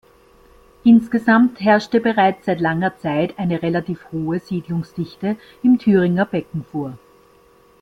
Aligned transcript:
Insgesamt 0.83 1.59
herrschte 1.61 2.01
bereits 2.01 2.47
seit 2.47 2.59
langer 2.59 2.97
Zeit 2.97 3.37
eine 3.37 3.61
relativ 3.61 4.11
hohe 4.11 4.39
Siedlungsdichte 4.39 5.37
im 5.61 5.77
Thüringer 5.77 6.25
Becken 6.25 6.65
vor. 6.65 6.97